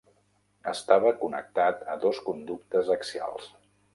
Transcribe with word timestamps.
Estava 0.71 1.11
connectat 1.19 1.85
a 1.95 1.99
dos 2.05 2.21
conductes 2.31 2.93
axials. 2.99 3.55